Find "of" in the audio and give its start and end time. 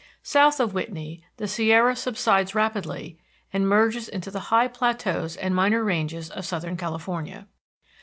0.59-0.73, 6.31-6.43